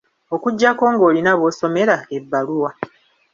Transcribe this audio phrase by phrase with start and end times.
[0.35, 2.71] Okuggyako ng'olina b'osomera ebbaluwa.